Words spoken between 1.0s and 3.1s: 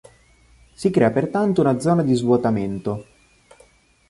pertanto una zona di svuotamento.